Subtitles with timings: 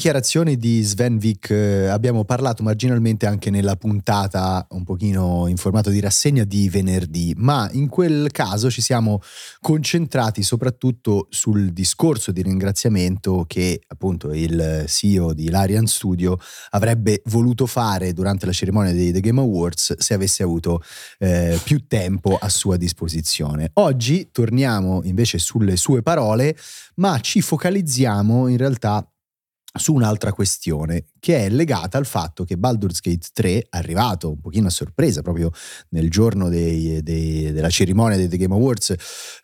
[0.00, 5.90] Dichiarazioni di Sven Vick eh, abbiamo parlato marginalmente anche nella puntata un pochino in formato
[5.90, 9.20] di rassegna di venerdì, ma in quel caso ci siamo
[9.60, 16.38] concentrati soprattutto sul discorso di ringraziamento che appunto il CEO di Larian Studio
[16.70, 20.82] avrebbe voluto fare durante la cerimonia dei The Game Awards se avesse avuto
[21.18, 23.68] eh, più tempo a sua disposizione.
[23.74, 26.56] Oggi torniamo invece sulle sue parole,
[26.94, 29.06] ma ci focalizziamo in realtà
[29.78, 34.66] su un'altra questione che è legata al fatto che Baldur's Gate 3, arrivato un pochino
[34.66, 35.50] a sorpresa proprio
[35.90, 38.94] nel giorno dei, dei, della cerimonia dei The Game Awards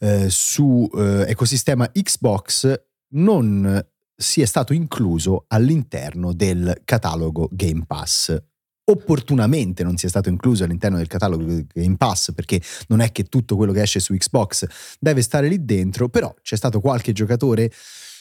[0.00, 2.72] eh, su eh, ecosistema Xbox,
[3.10, 3.84] non
[4.16, 8.36] sia stato incluso all'interno del catalogo Game Pass.
[8.88, 13.56] Opportunamente non sia stato incluso all'interno del catalogo Game Pass perché non è che tutto
[13.56, 14.66] quello che esce su Xbox
[14.98, 17.70] deve stare lì dentro, però c'è stato qualche giocatore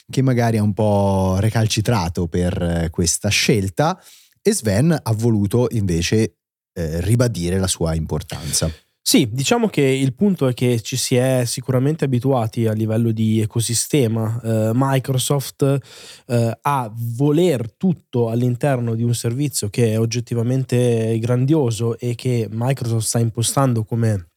[0.10, 4.00] che magari ha un po' recalcitrato per eh, questa scelta
[4.42, 6.38] e Sven ha voluto invece
[6.74, 8.72] eh, ribadire la sua importanza.
[9.08, 13.40] Sì, diciamo che il punto è che ci si è sicuramente abituati a livello di
[13.40, 14.42] ecosistema.
[14.44, 15.78] Eh, Microsoft
[16.26, 23.06] eh, a voler tutto all'interno di un servizio che è oggettivamente grandioso e che Microsoft
[23.06, 24.32] sta impostando come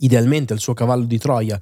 [0.00, 1.58] idealmente il suo cavallo di Troia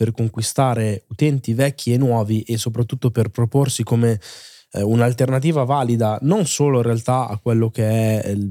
[0.00, 4.18] per conquistare utenti vecchi e nuovi e soprattutto per proporsi come
[4.72, 8.50] eh, un'alternativa valida non solo in realtà a quello che è il,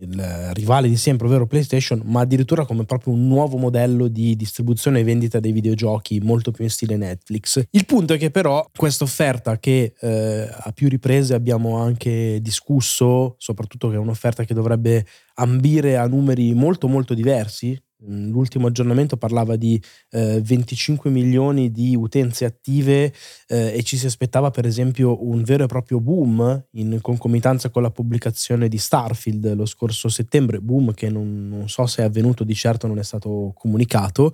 [0.00, 4.98] il rivale di sempre, ovvero PlayStation, ma addirittura come proprio un nuovo modello di distribuzione
[4.98, 7.62] e vendita dei videogiochi molto più in stile Netflix.
[7.70, 13.36] Il punto è che però questa offerta che eh, a più riprese abbiamo anche discusso,
[13.38, 19.56] soprattutto che è un'offerta che dovrebbe ambire a numeri molto molto diversi, l'ultimo aggiornamento parlava
[19.56, 23.12] di eh, 25 milioni di utenze attive
[23.46, 27.82] eh, e ci si aspettava per esempio un vero e proprio boom in concomitanza con
[27.82, 32.44] la pubblicazione di Starfield lo scorso settembre, boom che non, non so se è avvenuto,
[32.44, 34.32] di certo non è stato comunicato.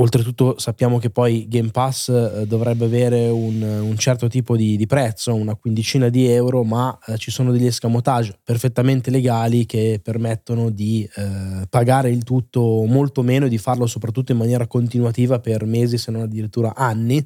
[0.00, 4.86] Oltretutto sappiamo che poi Game Pass eh, dovrebbe avere un, un certo tipo di, di,
[4.86, 10.70] prezzo, una quindicina di euro, ma eh, ci sono degli escamotage perfettamente legali che permettono
[10.70, 15.66] di eh, pagare il tutto molto meno e di farlo soprattutto in maniera continuativa per
[15.66, 17.22] mesi, se non addirittura anni.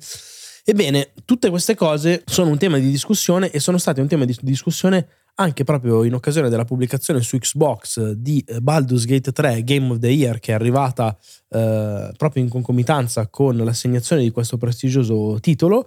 [0.65, 4.37] Ebbene, tutte queste cose sono un tema di discussione e sono state un tema di
[4.41, 5.07] discussione
[5.37, 9.99] anche proprio in occasione della pubblicazione su Xbox di eh, Baldur's Gate 3 Game of
[9.99, 11.17] the Year che è arrivata
[11.49, 15.87] eh, proprio in concomitanza con l'assegnazione di questo prestigioso titolo.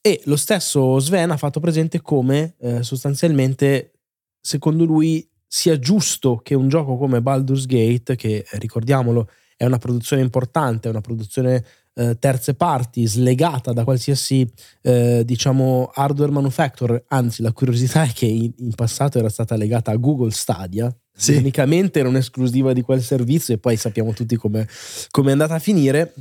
[0.00, 3.92] E lo stesso Sven ha fatto presente come eh, sostanzialmente
[4.40, 10.22] secondo lui sia giusto che un gioco come Baldur's Gate che ricordiamolo è una produzione
[10.22, 11.64] importante, è una produzione
[11.94, 14.50] eh, terze parti, slegata da qualsiasi
[14.82, 19.90] eh, diciamo hardware manufacturer, anzi la curiosità è che in, in passato era stata legata
[19.90, 21.34] a Google Stadia, sì.
[21.36, 26.14] unicamente era un'esclusiva di quel servizio e poi sappiamo tutti come è andata a finire.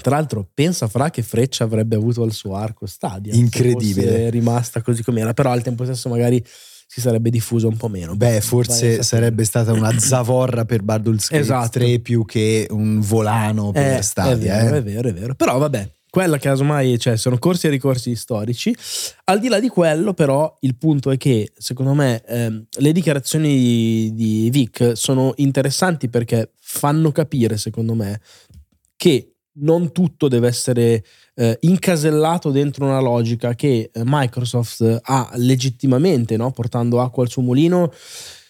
[0.00, 3.32] Tra l'altro, pensa fra che freccia avrebbe avuto al suo arco Stadia.
[3.32, 4.26] Incredibile.
[4.26, 6.44] È rimasta così com'era, però al tempo stesso magari
[6.94, 8.14] si sarebbe diffuso un po' meno.
[8.14, 11.80] Beh, forse sarebbe stata una zavorra per Baldur's Gate esatto.
[11.80, 14.60] 3 più che un volano per eh, Stadia.
[14.60, 14.78] È vero, eh.
[14.78, 15.34] è vero, è vero.
[15.34, 18.72] Però vabbè, quella casomai, cioè, sono corsi e ricorsi storici.
[19.24, 24.14] Al di là di quello, però, il punto è che, secondo me, ehm, le dichiarazioni
[24.14, 28.20] di Vic sono interessanti perché fanno capire, secondo me,
[28.94, 31.02] che non tutto deve essere
[31.34, 36.50] eh, incasellato dentro una logica che eh, Microsoft ha legittimamente, no?
[36.52, 37.92] portando acqua al suo mulino,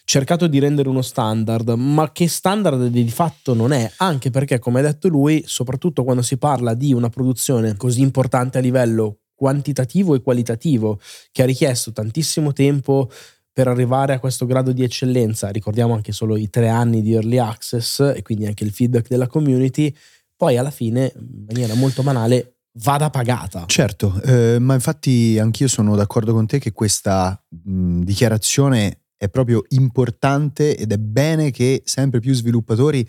[0.05, 4.79] cercato di rendere uno standard, ma che standard di fatto non è, anche perché, come
[4.79, 10.15] ha detto lui, soprattutto quando si parla di una produzione così importante a livello quantitativo
[10.15, 10.99] e qualitativo,
[11.31, 13.09] che ha richiesto tantissimo tempo
[13.51, 17.37] per arrivare a questo grado di eccellenza, ricordiamo anche solo i tre anni di early
[17.37, 19.93] access e quindi anche il feedback della community,
[20.35, 23.65] poi alla fine, in maniera molto banale, vada pagata.
[23.67, 29.63] Certo, eh, ma infatti anch'io sono d'accordo con te che questa mh, dichiarazione è proprio
[29.69, 33.07] importante ed è bene che sempre più sviluppatori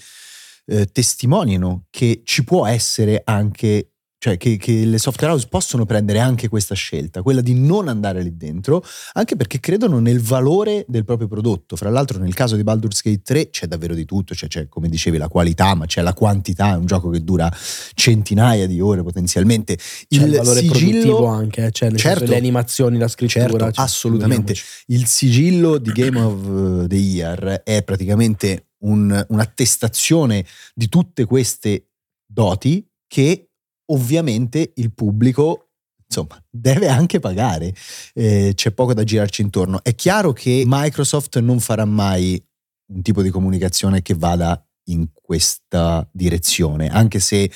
[0.66, 3.92] eh, testimonino che ci può essere anche
[4.26, 8.24] cioè che, che, le software house possono prendere anche questa scelta, quella di non andare
[8.24, 8.82] lì dentro,
[9.12, 11.76] anche perché credono nel valore del proprio prodotto.
[11.76, 14.88] Fra l'altro nel caso di Baldur's Gate 3 c'è davvero di tutto, cioè, c'è come
[14.88, 17.48] dicevi la qualità, ma c'è la quantità, è un gioco che dura
[17.94, 19.78] centinaia di ore potenzialmente.
[20.08, 23.46] Il, il valore sigillo, produttivo anche, cioè certo, le animazioni, la scrittura.
[23.46, 24.56] Certo, cioè, assolutamente.
[24.86, 30.44] Il sigillo di Game of the Year è praticamente un, un'attestazione
[30.74, 31.90] di tutte queste
[32.26, 33.45] doti che
[33.86, 35.66] ovviamente il pubblico
[36.06, 37.74] insomma, deve anche pagare.
[38.14, 39.82] Eh, c'è poco da girarci intorno.
[39.82, 42.42] È chiaro che Microsoft non farà mai
[42.92, 47.50] un tipo di comunicazione che vada in questa direzione, anche se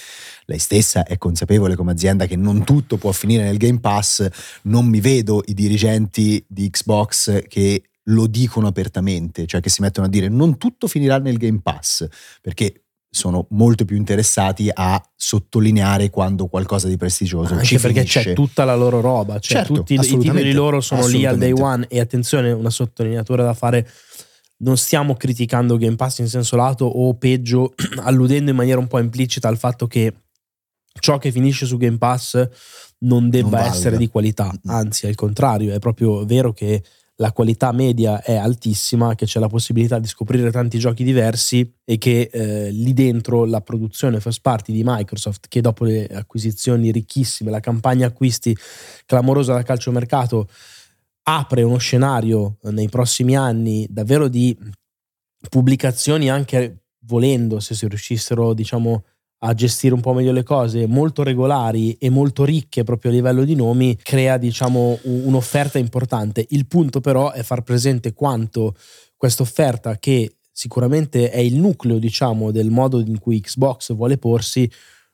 [0.47, 4.29] lei stessa è consapevole come azienda che non tutto può finire nel Game Pass,
[4.63, 10.07] non mi vedo i dirigenti di Xbox che lo dicono apertamente, cioè che si mettono
[10.07, 12.07] a dire non tutto finirà nel Game Pass,
[12.41, 12.80] perché
[13.13, 18.23] sono molto più interessati a sottolineare quando qualcosa di prestigioso Anche ci perché finisce.
[18.23, 21.51] c'è tutta la loro roba, cioè Certo, tutti i- titoli loro sono lì al day
[21.53, 23.89] one e attenzione, una sottolineatura da fare
[24.59, 27.75] non stiamo criticando Game Pass in senso lato o peggio
[28.05, 30.13] alludendo in maniera un po' implicita al fatto che
[31.01, 32.49] ciò che finisce su Game Pass
[33.01, 34.77] non debba Non essere di qualità, Mm-mm.
[34.77, 36.83] anzi al contrario, è proprio vero che
[37.21, 41.99] la qualità media è altissima, che c'è la possibilità di scoprire tanti giochi diversi e
[41.99, 47.51] che eh, lì dentro la produzione first party di Microsoft, che dopo le acquisizioni ricchissime,
[47.51, 48.57] la campagna acquisti
[49.05, 50.49] clamorosa da calciomercato,
[51.25, 54.57] apre uno scenario eh, nei prossimi anni davvero di
[55.47, 59.05] pubblicazioni anche volendo, se si riuscissero diciamo
[59.43, 63.45] a gestire un po' meglio le cose, molto regolari e molto ricche proprio a livello
[63.45, 66.45] di nomi, crea diciamo un'offerta importante.
[66.51, 68.75] Il punto però è far presente quanto
[69.17, 74.71] questa offerta che sicuramente è il nucleo diciamo del modo in cui Xbox vuole porsi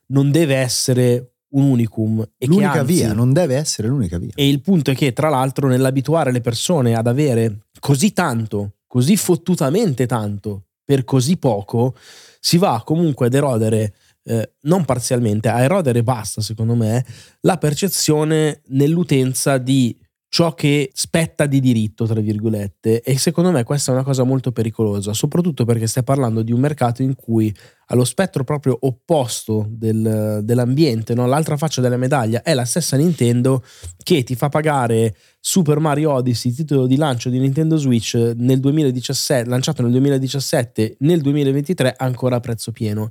[0.07, 4.31] non deve essere un unicum e che l'unica anzi- via, non deve essere l'unica via.
[4.35, 9.15] e il punto è che, tra l'altro, nell'abituare le persone ad avere così tanto, così
[9.15, 11.95] fottutamente tanto, per così poco,
[12.39, 13.93] si va comunque ad erodere,
[14.27, 17.05] eh, non parzialmente, a erodere basta, secondo me,
[17.41, 19.97] la percezione nell'utenza di
[20.29, 23.01] ciò che spetta di diritto, tra virgolette.
[23.01, 26.59] E secondo me questa è una cosa molto pericolosa, soprattutto perché stai parlando di un
[26.59, 27.55] mercato in cui
[27.87, 31.25] allo spettro proprio opposto del- dell'ambiente, no?
[31.25, 33.63] l'altra faccia della medaglia è la stessa Nintendo
[34.03, 39.47] che ti fa pagare Super Mario Odyssey, titolo di lancio di Nintendo Switch nel 2017,
[39.47, 43.09] lanciato nel 2017, nel 2023 ancora a prezzo pieno.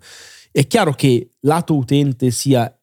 [0.57, 2.75] È chiaro che lato utente sia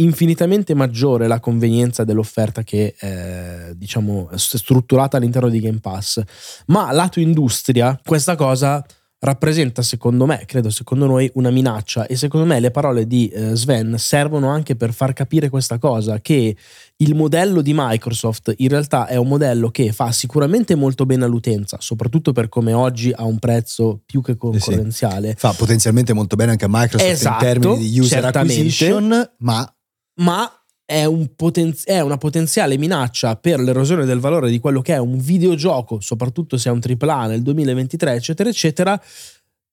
[0.00, 6.22] infinitamente maggiore la convenienza dell'offerta che è diciamo strutturata all'interno di Game Pass,
[6.66, 8.84] ma lato industria questa cosa
[9.22, 12.06] rappresenta secondo me, credo secondo noi, una minaccia.
[12.06, 16.20] E secondo me le parole di eh, Sven servono anche per far capire questa cosa,
[16.20, 16.56] che
[16.96, 21.76] il modello di Microsoft in realtà è un modello che fa sicuramente molto bene all'utenza,
[21.80, 26.64] soprattutto per come oggi ha un prezzo più che concorrenziale, Fa potenzialmente molto bene anche
[26.64, 29.74] a Microsoft Esatto, in termini di user acquisition, ma
[30.14, 30.50] ma
[30.84, 34.98] è, un poten- è una potenziale minaccia per l'erosione del valore di quello che è
[34.98, 39.02] un videogioco, soprattutto se è un AAA nel 2023, eccetera, eccetera,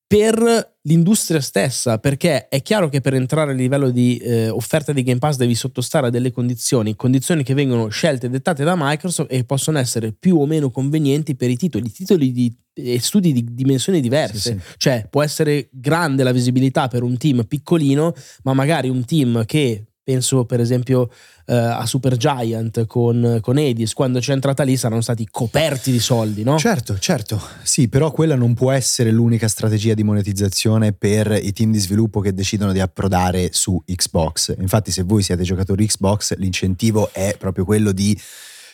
[0.09, 5.03] per l'industria stessa, perché è chiaro che per entrare a livello di eh, offerta di
[5.03, 9.31] Game Pass devi sottostare a delle condizioni, condizioni che vengono scelte e dettate da Microsoft
[9.31, 13.53] e possono essere più o meno convenienti per i titoli, titoli di, e studi di
[13.53, 14.39] dimensioni diverse.
[14.39, 14.77] Sì, sì.
[14.77, 18.15] Cioè può essere grande la visibilità per un team piccolino,
[18.45, 21.07] ma magari un team che penso per esempio
[21.45, 26.00] eh, a Super Giant con, con Edis, quando c'è entrata lì saranno stati coperti di
[26.00, 26.57] soldi, no?
[26.57, 27.39] Certo, certo.
[27.62, 32.22] Sì, però quella non può essere l'unica strategia di monetizzazione per i team di sviluppo
[32.22, 34.55] che decidono di approdare su Xbox.
[34.57, 38.19] Infatti, se voi siete giocatori Xbox, l'incentivo è proprio quello di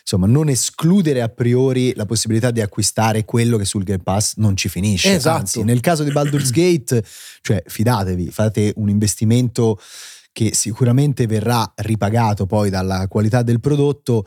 [0.07, 4.55] insomma non escludere a priori la possibilità di acquistare quello che sul Game Pass non
[4.55, 5.15] ci finisce.
[5.15, 5.39] Esatto.
[5.39, 7.03] Anzi, nel caso di Baldur's Gate,
[7.41, 9.77] cioè fidatevi, fate un investimento
[10.35, 14.25] che sicuramente verrà ripagato poi dalla qualità del prodotto.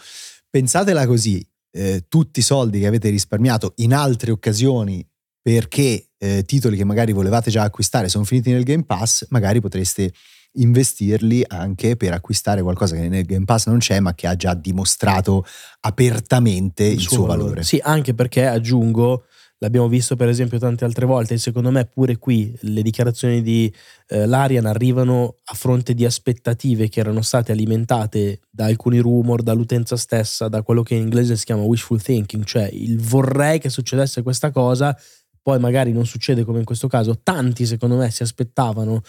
[0.49, 5.07] Pensatela così, eh, tutti i soldi che avete risparmiato in altre occasioni
[5.43, 10.15] perché eh, titoli che magari volevate già acquistare sono finiti nel Game Pass, magari potreste
[10.53, 14.55] investirli anche per acquistare qualcosa che nel Game Pass non c'è ma che ha già
[14.55, 15.45] dimostrato
[15.81, 17.65] apertamente il, suo, valore.
[17.65, 19.25] Sì, anche perché aggiungo,
[19.59, 23.73] l'abbiamo visto per esempio tante altre volte, e secondo me pure qui le dichiarazioni di
[24.09, 29.97] eh, Larian arrivano a fronte di aspettative che erano state alimentate da alcuni rumor, dall'utenza
[29.97, 34.23] stessa, da quello che in inglese si chiama wishful thinking, cioè il vorrei che succedesse
[34.23, 34.97] questa cosa,
[35.43, 37.21] poi magari non succede come in questo caso.
[37.23, 39.03] Tanti secondo me si aspettavano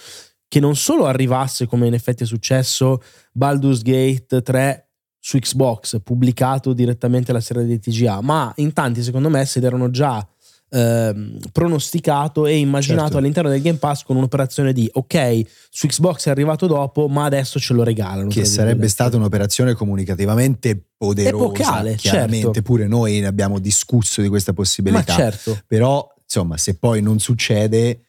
[0.47, 3.01] che non solo arrivasse come in effetti è successo
[3.31, 4.89] Baldur's Gate 3
[5.19, 9.89] su Xbox pubblicato direttamente alla serie di TGA, ma in tanti secondo me se l'erano
[9.89, 10.25] già
[10.69, 13.17] ehm, pronosticato e immaginato Certo.
[13.17, 17.59] all'interno del Game Pass con un'operazione di ok, su Xbox è arrivato dopo, ma adesso
[17.59, 18.29] ce lo regalano.
[18.29, 21.43] Che sarebbe stata un'operazione comunicativamente poderosa.
[21.45, 22.61] Epocale, Chiaramente certo.
[22.61, 25.13] pure noi ne abbiamo discusso di questa Ma possibilità.
[25.13, 28.01] certo, Però, insomma, se poi non succede,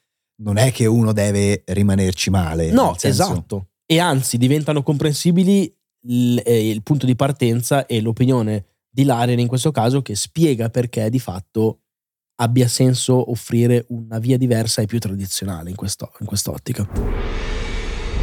[0.43, 2.71] non è che uno deve rimanerci male.
[2.71, 3.67] no, senso- esatto.
[3.87, 5.73] E anzi diventano comprensibili
[6.07, 10.71] il, eh, il punto di partenza e l'opinione di Larian in questo caso che spiega
[10.71, 11.81] perché di fatto
[12.41, 16.89] abbia senso offrire una via diversa e più tradizionale in, questo, in quest'ottica.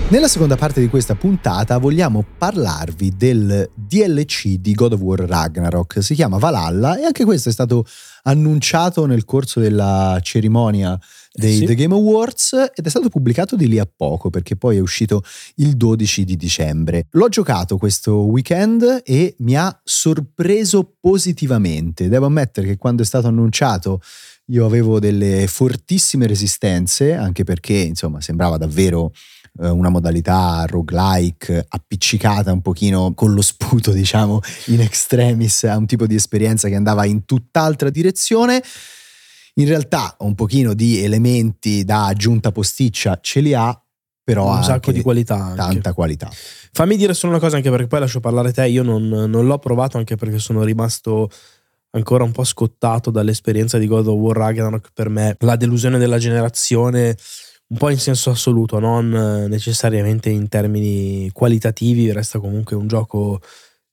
[0.10, 6.02] Nella seconda parte di questa puntata vogliamo parlarvi del DLC di God of War Ragnarok.
[6.02, 7.86] Si chiama Valhalla e anche questo è stato
[8.24, 10.98] annunciato nel corso della cerimonia
[11.38, 11.66] dei sì.
[11.66, 15.22] The Game Awards ed è stato pubblicato di lì a poco perché poi è uscito
[15.56, 17.06] il 12 di dicembre.
[17.12, 22.10] L'ho giocato questo weekend e mi ha sorpreso positivamente.
[22.10, 24.02] Devo ammettere che quando è stato annunciato
[24.50, 29.12] io avevo delle fortissime resistenze anche perché insomma sembrava davvero
[29.60, 35.86] eh, una modalità roguelike appiccicata un pochino con lo sputo diciamo in extremis a un
[35.86, 38.64] tipo di esperienza che andava in tutt'altra direzione
[39.58, 43.80] in realtà un pochino di elementi da aggiunta posticcia ce li ha,
[44.24, 45.36] però un sacco di qualità.
[45.36, 45.56] Anche.
[45.56, 46.30] Tanta qualità.
[46.72, 49.58] Fammi dire solo una cosa anche perché poi lascio parlare te, io non, non l'ho
[49.58, 51.30] provato anche perché sono rimasto
[51.92, 56.18] ancora un po' scottato dall'esperienza di God of War Ragnarok per me, la delusione della
[56.18, 57.16] generazione
[57.70, 59.10] un po' in senso assoluto, non
[59.50, 63.42] necessariamente in termini qualitativi, resta comunque un gioco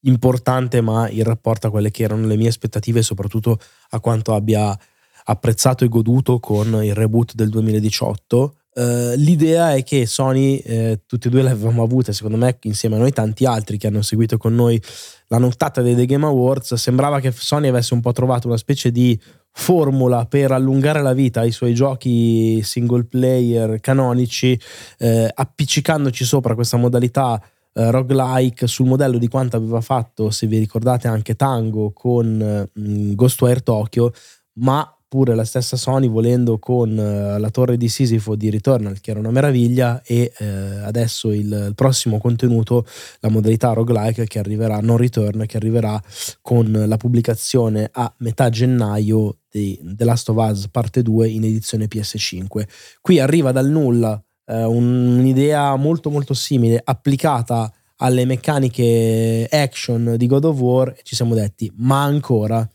[0.02, 3.58] importante, ma in rapporto a quelle che erano le mie aspettative e soprattutto
[3.90, 4.78] a quanto abbia
[5.24, 8.56] apprezzato e goduto con il reboot del 2018.
[8.74, 12.96] Uh, eh, l'idea è che Sony, eh, tutti e due l'avevamo avuta, secondo me, insieme
[12.96, 14.80] a noi tanti altri che hanno seguito con noi
[15.28, 16.74] la nottata dei The Game Awards.
[16.74, 19.18] Sembrava che Sony avesse un po' trovato una specie di
[19.56, 24.58] formula per allungare la vita ai suoi giochi single player canonici,
[24.98, 27.40] eh, appiccicandoci sopra questa modalità
[27.72, 33.12] eh, roguelike sul modello di quanto aveva fatto, se vi ricordate, anche Tango con mm,
[33.14, 34.12] Ghostwire Tokyo,
[34.54, 39.12] ma pure la stessa Sony volendo con uh, la torre di Sisifo di Returnal che
[39.12, 40.44] era una meraviglia e uh,
[40.82, 42.84] adesso il, il, prossimo contenuto
[43.20, 46.02] la modalità roguelike che arriverà non return che arriverà
[46.42, 51.86] con la pubblicazione a metà gennaio di The Last of Us parte 2 in edizione
[51.86, 52.64] PS5
[53.00, 60.44] qui arriva dal nulla uh, un'idea molto molto simile applicata alle meccaniche action di God
[60.46, 62.68] of War ci siamo detti ma ancora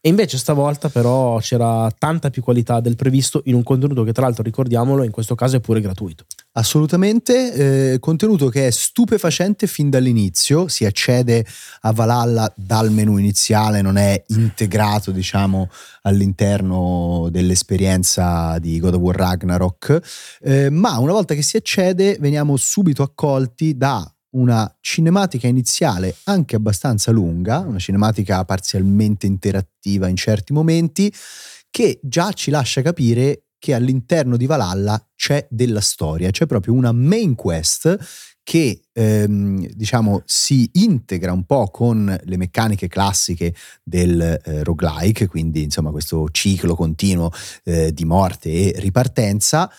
[0.00, 4.22] e invece stavolta però c'era tanta più qualità del previsto in un contenuto che tra
[4.22, 6.24] l'altro ricordiamolo in questo caso è pure gratuito.
[6.52, 11.44] Assolutamente, eh, contenuto che è stupefacente fin dall'inizio, si accede
[11.80, 15.68] a Valhalla dal menu iniziale, non è integrato diciamo
[16.02, 22.56] all'interno dell'esperienza di God of War Ragnarok, eh, ma una volta che si accede veniamo
[22.56, 30.52] subito accolti da una cinematica iniziale anche abbastanza lunga, una cinematica parzialmente interattiva in certi
[30.52, 31.12] momenti,
[31.70, 36.92] che già ci lascia capire che all'interno di Valhalla c'è della storia, c'è proprio una
[36.92, 37.96] main quest
[38.44, 45.64] che ehm, diciamo si integra un po' con le meccaniche classiche del eh, roguelike, quindi
[45.64, 47.30] insomma questo ciclo continuo
[47.64, 49.70] eh, di morte e ripartenza.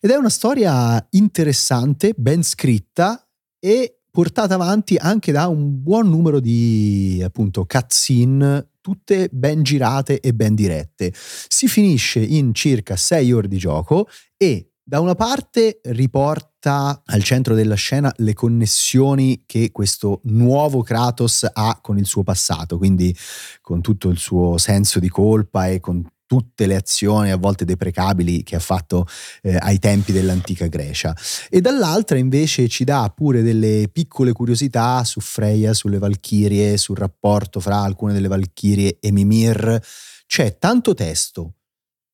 [0.00, 3.25] Ed è una storia interessante, ben scritta,
[3.66, 10.32] e portata avanti anche da un buon numero di appunto cutscene tutte ben girate e
[10.32, 11.12] ben dirette.
[11.12, 14.06] Si finisce in circa 6 ore di gioco
[14.36, 21.44] e da una parte riporta al centro della scena le connessioni che questo nuovo Kratos
[21.52, 23.12] ha con il suo passato, quindi
[23.60, 28.42] con tutto il suo senso di colpa e con tutte le azioni a volte deprecabili
[28.42, 29.06] che ha fatto
[29.42, 31.16] eh, ai tempi dell'antica Grecia
[31.48, 37.60] e dall'altra invece ci dà pure delle piccole curiosità su Freya, sulle Valchirie, sul rapporto
[37.60, 39.80] fra alcune delle Valchirie e Mimir.
[40.26, 41.54] C'è tanto testo,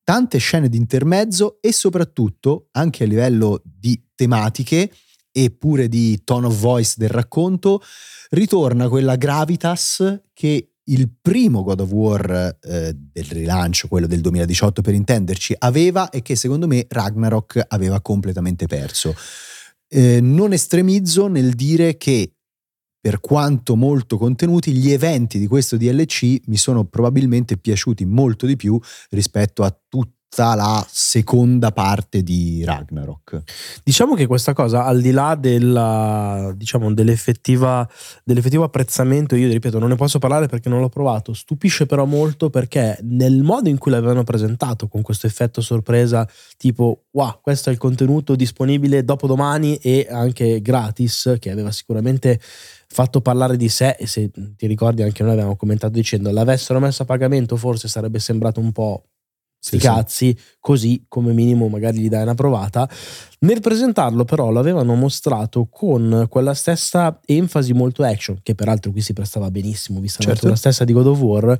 [0.03, 4.91] tante scene di intermezzo e soprattutto anche a livello di tematiche
[5.31, 7.81] e pure di tone of voice del racconto
[8.29, 14.81] ritorna quella gravitas che il primo God of War eh, del rilancio, quello del 2018
[14.81, 19.15] per intenderci, aveva e che secondo me Ragnarok aveva completamente perso.
[19.87, 22.33] Eh, non estremizzo nel dire che
[23.03, 28.55] per quanto molto contenuti, gli eventi di questo DLC mi sono probabilmente piaciuti molto di
[28.55, 33.43] più rispetto a tutti la seconda parte di Ragnarok.
[33.83, 37.87] Diciamo che questa cosa, al di là della, diciamo, dell'effettivo
[38.63, 42.97] apprezzamento, io ripeto, non ne posso parlare perché non l'ho provato, stupisce però molto perché
[43.03, 47.77] nel modo in cui l'avevano presentato, con questo effetto sorpresa, tipo, wow, questo è il
[47.77, 52.39] contenuto disponibile dopo domani e anche gratis, che aveva sicuramente
[52.93, 57.01] fatto parlare di sé e se ti ricordi anche noi avevamo commentato dicendo l'avessero messo
[57.01, 59.07] a pagamento forse sarebbe sembrato un po'
[59.63, 62.87] sti Sì, cazzi, così come minimo magari gli dai una provata.
[63.39, 69.13] Nel presentarlo però l'avevano mostrato con quella stessa enfasi molto action, che peraltro qui si
[69.13, 70.47] prestava benissimo, vista la Certo.
[70.47, 71.57] natura stessa di God of War,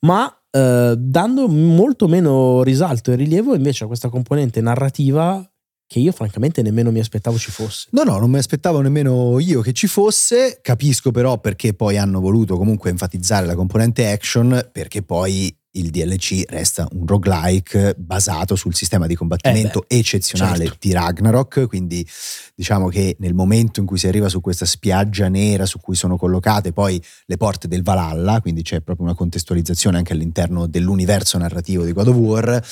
[0.00, 5.42] ma eh, dando molto meno risalto e rilievo invece a questa componente narrativa
[5.86, 7.88] che io francamente nemmeno mi aspettavo ci fosse.
[7.92, 10.60] No, no, non mi aspettavo nemmeno io che ci fosse.
[10.62, 16.42] Capisco però perché poi hanno voluto comunque enfatizzare la componente action, perché poi il DLC
[16.48, 20.78] resta un roguelike basato sul sistema di combattimento eccezionale certo.
[20.80, 21.66] di Ragnarok.
[21.68, 22.06] Quindi
[22.54, 26.16] diciamo che nel momento in cui si arriva su questa spiaggia nera su cui sono
[26.16, 31.84] collocate poi le porte del Valhalla, quindi c'è proprio una contestualizzazione anche all'interno dell'universo narrativo
[31.84, 32.66] di God of War.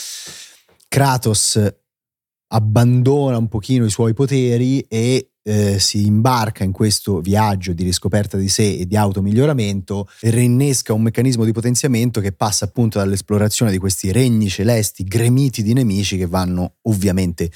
[0.89, 1.61] Kratos
[2.49, 8.37] abbandona un pochino i suoi poteri e eh, si imbarca in questo viaggio di riscoperta
[8.37, 13.79] di sé e di automiglioramento rinnesca un meccanismo di potenziamento che passa appunto dall'esplorazione di
[13.79, 17.51] questi regni celesti gremiti di nemici che vanno ovviamente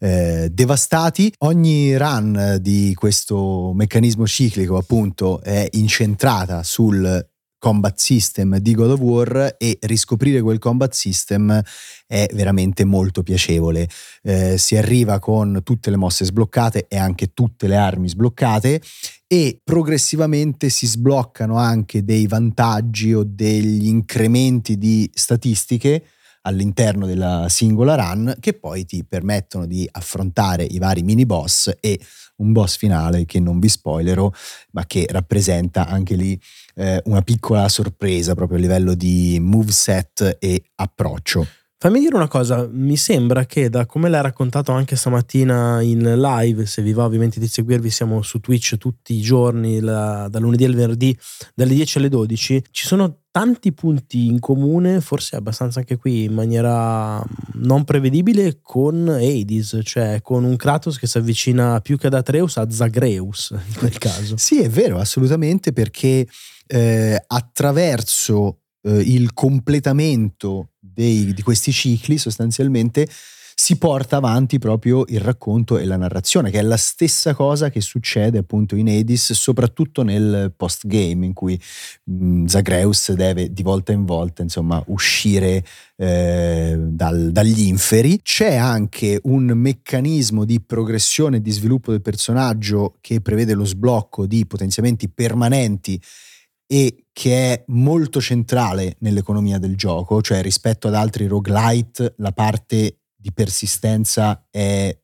[0.00, 1.32] eh, devastati.
[1.38, 7.26] Ogni run di questo meccanismo ciclico appunto è incentrata sul
[7.58, 11.60] combat system di God of War e riscoprire quel combat system
[12.06, 13.88] è veramente molto piacevole.
[14.22, 18.80] Eh, si arriva con tutte le mosse sbloccate e anche tutte le armi sbloccate
[19.26, 26.02] e progressivamente si sbloccano anche dei vantaggi o degli incrementi di statistiche
[26.48, 32.00] all'interno della singola run che poi ti permettono di affrontare i vari mini boss e
[32.36, 34.30] un boss finale che non vi spoilerò
[34.72, 36.40] ma che rappresenta anche lì
[36.74, 41.46] eh, una piccola sorpresa proprio a livello di moveset e approccio.
[41.80, 46.66] Fammi dire una cosa, mi sembra che da come l'hai raccontato anche stamattina in live,
[46.66, 50.64] se vi va ovviamente di seguirvi, siamo su Twitch tutti i giorni, la, dal lunedì
[50.64, 51.16] al venerdì,
[51.54, 56.34] dalle 10 alle 12, ci sono tanti punti in comune, forse abbastanza anche qui in
[56.34, 62.14] maniera non prevedibile, con Hades, cioè con un Kratos che si avvicina più che ad
[62.14, 64.36] Atreus a Zagreus in quel caso.
[64.36, 66.26] Sì, è vero, assolutamente, perché
[66.66, 73.06] eh, attraverso eh, il completamento dei- di questi cicli sostanzialmente
[73.60, 77.80] si porta avanti proprio il racconto e la narrazione, che è la stessa cosa che
[77.80, 81.60] succede appunto in Hades, soprattutto nel post-game, in cui
[82.04, 85.64] mh, Zagreus deve di volta in volta insomma uscire
[85.96, 88.20] eh, dal- dagli inferi.
[88.22, 94.24] C'è anche un meccanismo di progressione e di sviluppo del personaggio che prevede lo sblocco
[94.26, 96.00] di potenziamenti permanenti
[96.70, 102.98] e che è molto centrale nell'economia del gioco, cioè rispetto ad altri roguelite la parte
[103.16, 104.96] di persistenza è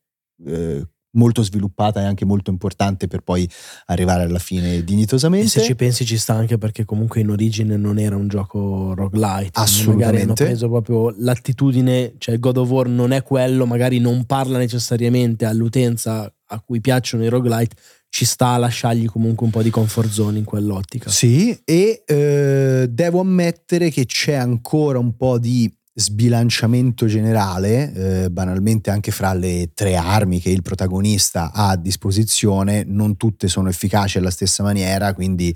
[0.45, 3.49] eh, molto sviluppata e anche molto importante per poi
[3.87, 5.47] arrivare alla fine E dignitosamente.
[5.47, 9.59] se ci pensi ci sta anche perché comunque in origine non era un gioco roguelite.
[9.59, 10.05] Assolutamente.
[10.05, 14.57] Magari hanno preso proprio l'attitudine, cioè God of War non è quello, magari non parla
[14.57, 17.75] necessariamente all'utenza a cui piacciono i roguelite,
[18.15, 21.09] ci sta a lasciargli comunque un po' di comfort zone in quell'ottica.
[21.09, 28.89] Sì, e eh, devo ammettere che c'è ancora un po' di sbilanciamento generale, eh, banalmente
[28.89, 34.17] anche fra le tre armi che il protagonista ha a disposizione, non tutte sono efficaci
[34.17, 35.53] alla stessa maniera, quindi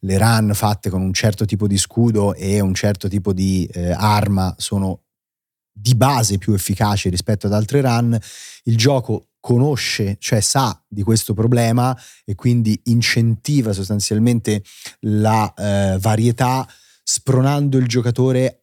[0.00, 3.90] le run fatte con un certo tipo di scudo e un certo tipo di eh,
[3.90, 5.05] arma sono
[5.78, 8.18] di base più efficaci rispetto ad altre run.
[8.64, 14.62] Il gioco conosce, cioè sa di questo problema e quindi incentiva sostanzialmente
[15.00, 16.66] la eh, varietà
[17.02, 18.62] spronando il giocatore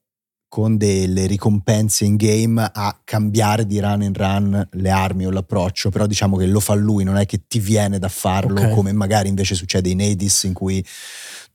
[0.50, 5.90] con delle ricompense in game a cambiare di run in run le armi o l'approccio,
[5.90, 8.70] però diciamo che lo fa lui, non è che ti viene da farlo Ok.
[8.74, 10.86] come magari invece succede in Hades in cui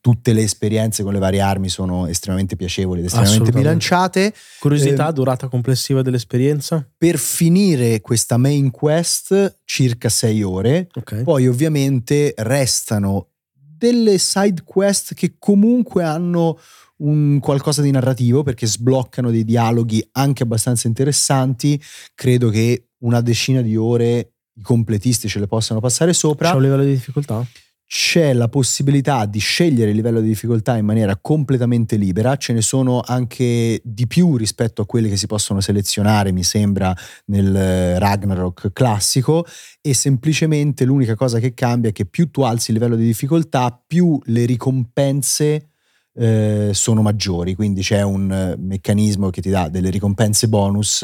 [0.09, 4.33] tutte le esperienze con le varie armi sono estremamente piacevoli ed estremamente bilanciate.
[4.59, 6.89] Curiosità, Ehm, durata complessiva dell'esperienza?
[6.97, 11.25] Per finire questa main quest circa 6 ore, Ok.
[11.25, 16.59] poi ovviamente restano delle side quest che comunque hanno
[17.01, 21.79] un qualcosa di narrativo perché sbloccano dei dialoghi anche abbastanza interessanti.
[22.15, 26.49] Credo che una decina di ore i completisti ce le possano passare sopra.
[26.49, 27.47] C'è un livello di difficoltà?
[27.91, 32.61] C'è la possibilità di scegliere il livello di difficoltà in maniera completamente libera, ce ne
[32.61, 36.95] sono anche di più rispetto a quelli che si possono selezionare, mi sembra,
[37.29, 39.47] nel eh, Ragnarok classico
[39.81, 43.83] e semplicemente l'unica cosa che cambia è che più tu alzi il livello di difficoltà,
[43.87, 45.71] più le ricompense
[46.13, 51.03] eh, sono maggiori, quindi c'è un eh, meccanismo che ti dà delle ricompense bonus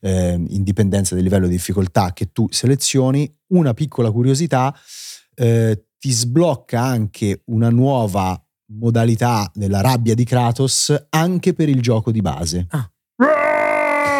[0.00, 3.28] eh, in dipendenza del livello di difficoltà che tu selezioni.
[3.48, 4.72] Una piccola curiosità,
[5.34, 12.10] eh, ti sblocca anche una nuova modalità della rabbia di Kratos anche per il gioco
[12.10, 12.66] di base.
[12.70, 12.90] Ah.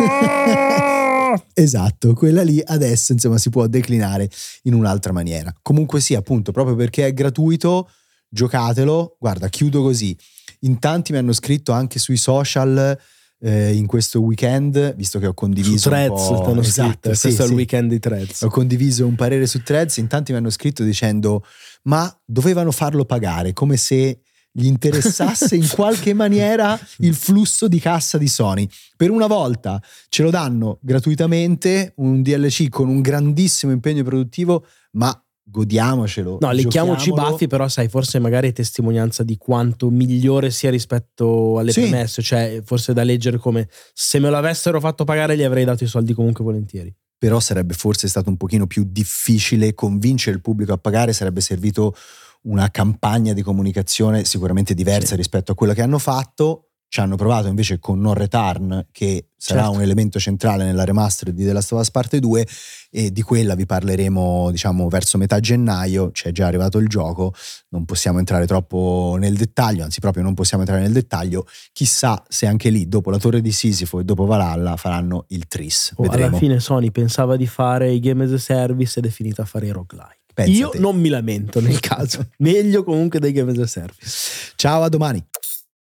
[1.54, 4.28] esatto, quella lì adesso insomma si può declinare
[4.64, 5.54] in un'altra maniera.
[5.62, 7.90] Comunque sì, appunto, proprio perché è gratuito,
[8.28, 9.16] giocatelo.
[9.18, 10.14] Guarda, chiudo così.
[10.60, 12.98] In tanti mi hanno scritto anche sui social
[13.40, 17.30] eh, in questo weekend, visto che ho condiviso su Threads, un po', esatto, sì, questo
[17.30, 18.42] sì, è il weekend di Threads.
[18.42, 21.44] Ho condiviso un parere su Threads, in tanti mi hanno scritto dicendo
[21.84, 24.20] "Ma dovevano farlo pagare", come se
[24.52, 28.68] gli interessasse in qualche maniera il flusso di cassa di Sony.
[28.96, 35.18] Per una volta ce lo danno gratuitamente, un DLC con un grandissimo impegno produttivo, ma
[35.50, 36.38] godiamocelo.
[36.40, 41.58] No, lecchiamoci i baffi, però sai, forse magari è testimonianza di quanto migliore sia rispetto
[41.58, 41.80] alle sì.
[41.80, 45.88] premesse, cioè forse da leggere come se me l'avessero fatto pagare gli avrei dato i
[45.88, 46.94] soldi comunque volentieri.
[47.18, 51.94] Però sarebbe forse stato un pochino più difficile convincere il pubblico a pagare, sarebbe servito
[52.42, 55.16] una campagna di comunicazione sicuramente diversa sì.
[55.16, 56.69] rispetto a quella che hanno fatto.
[56.92, 59.76] Ci hanno provato invece con Non Return, che sarà certo.
[59.76, 62.44] un elemento centrale nella remaster di The Last of Us Parte 2
[62.90, 67.32] e di quella vi parleremo diciamo verso metà gennaio, c'è già arrivato il gioco,
[67.68, 72.46] non possiamo entrare troppo nel dettaglio, anzi proprio non possiamo entrare nel dettaglio, chissà se
[72.46, 75.92] anche lì dopo la Torre di Sisifo e dopo Valhalla faranno il Tris.
[75.94, 79.42] Oh, alla fine Sony pensava di fare i game as a service ed è finita
[79.42, 80.18] a fare i roguelike.
[80.34, 80.58] Pensate.
[80.58, 82.26] Io non mi lamento nel caso.
[82.38, 84.52] Meglio comunque dei game as a service.
[84.56, 85.24] Ciao, a domani.